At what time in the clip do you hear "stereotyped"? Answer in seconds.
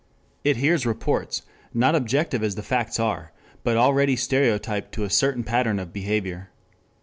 4.15-4.91